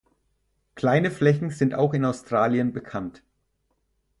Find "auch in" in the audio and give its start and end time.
1.75-2.05